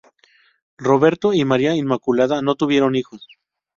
Roberto 0.79 1.31
y 1.31 1.45
María 1.45 1.75
Inmaculada 1.75 2.41
no 2.41 2.55
tuvieron 2.55 2.95
hijos. 2.95 3.27